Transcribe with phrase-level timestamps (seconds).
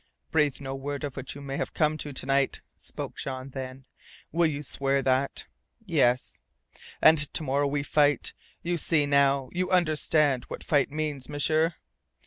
[0.31, 3.85] "Breathe no word of what may have come to you to night," spoke Jean then.
[4.31, 5.45] "You will swear that?"
[5.85, 6.39] "Yes."
[7.03, 8.33] "And to morrow we fight!
[8.63, 11.75] You see now you understand what that fight means, M'sieur?"